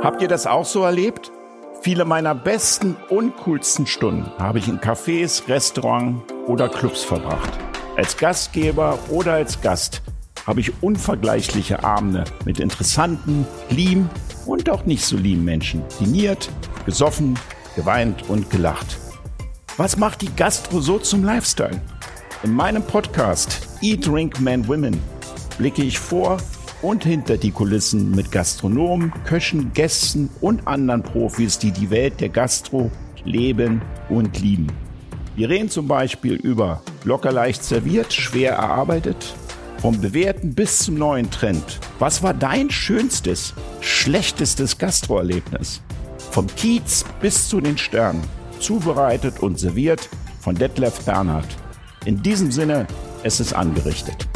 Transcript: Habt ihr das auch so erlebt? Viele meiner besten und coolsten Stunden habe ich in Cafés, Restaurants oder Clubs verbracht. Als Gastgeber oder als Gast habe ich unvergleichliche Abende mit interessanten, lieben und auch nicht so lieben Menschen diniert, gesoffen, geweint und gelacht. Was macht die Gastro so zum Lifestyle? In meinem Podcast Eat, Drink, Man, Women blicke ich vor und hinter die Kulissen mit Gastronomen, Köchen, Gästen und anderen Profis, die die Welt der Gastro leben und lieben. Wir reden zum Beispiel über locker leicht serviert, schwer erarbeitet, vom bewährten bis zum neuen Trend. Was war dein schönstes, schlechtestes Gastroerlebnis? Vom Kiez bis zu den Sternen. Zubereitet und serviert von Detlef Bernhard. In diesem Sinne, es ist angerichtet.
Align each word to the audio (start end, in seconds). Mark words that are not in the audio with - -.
Habt 0.00 0.22
ihr 0.22 0.28
das 0.28 0.46
auch 0.46 0.64
so 0.64 0.84
erlebt? 0.84 1.32
Viele 1.82 2.04
meiner 2.04 2.32
besten 2.32 2.96
und 3.08 3.36
coolsten 3.38 3.84
Stunden 3.84 4.30
habe 4.38 4.60
ich 4.60 4.68
in 4.68 4.78
Cafés, 4.78 5.48
Restaurants 5.48 6.22
oder 6.46 6.68
Clubs 6.68 7.02
verbracht. 7.02 7.50
Als 7.96 8.16
Gastgeber 8.16 8.96
oder 9.10 9.32
als 9.32 9.60
Gast 9.60 10.02
habe 10.46 10.60
ich 10.60 10.84
unvergleichliche 10.84 11.82
Abende 11.82 12.22
mit 12.44 12.60
interessanten, 12.60 13.44
lieben 13.70 14.08
und 14.46 14.70
auch 14.70 14.84
nicht 14.84 15.04
so 15.04 15.16
lieben 15.16 15.44
Menschen 15.44 15.82
diniert, 15.98 16.48
gesoffen, 16.86 17.36
geweint 17.74 18.28
und 18.28 18.50
gelacht. 18.50 18.98
Was 19.78 19.96
macht 19.96 20.22
die 20.22 20.34
Gastro 20.36 20.80
so 20.80 21.00
zum 21.00 21.24
Lifestyle? 21.24 21.80
In 22.44 22.54
meinem 22.54 22.84
Podcast 22.84 23.68
Eat, 23.82 24.06
Drink, 24.06 24.40
Man, 24.40 24.68
Women 24.68 25.02
blicke 25.58 25.82
ich 25.82 25.98
vor 25.98 26.38
und 26.82 27.04
hinter 27.04 27.36
die 27.36 27.50
Kulissen 27.50 28.12
mit 28.12 28.30
Gastronomen, 28.30 29.12
Köchen, 29.24 29.72
Gästen 29.72 30.30
und 30.40 30.66
anderen 30.66 31.02
Profis, 31.02 31.58
die 31.58 31.72
die 31.72 31.90
Welt 31.90 32.20
der 32.20 32.28
Gastro 32.28 32.90
leben 33.24 33.82
und 34.08 34.40
lieben. 34.40 34.68
Wir 35.36 35.48
reden 35.48 35.70
zum 35.70 35.86
Beispiel 35.86 36.34
über 36.34 36.82
locker 37.04 37.32
leicht 37.32 37.62
serviert, 37.62 38.12
schwer 38.12 38.52
erarbeitet, 38.52 39.34
vom 39.80 40.00
bewährten 40.00 40.54
bis 40.54 40.80
zum 40.80 40.96
neuen 40.96 41.30
Trend. 41.30 41.78
Was 41.98 42.22
war 42.22 42.34
dein 42.34 42.70
schönstes, 42.70 43.54
schlechtestes 43.80 44.78
Gastroerlebnis? 44.78 45.80
Vom 46.30 46.46
Kiez 46.48 47.04
bis 47.20 47.48
zu 47.48 47.60
den 47.60 47.78
Sternen. 47.78 48.22
Zubereitet 48.58 49.40
und 49.40 49.58
serviert 49.58 50.08
von 50.40 50.56
Detlef 50.56 51.04
Bernhard. 51.04 51.46
In 52.04 52.22
diesem 52.22 52.50
Sinne, 52.50 52.86
es 53.22 53.38
ist 53.38 53.52
angerichtet. 53.52 54.28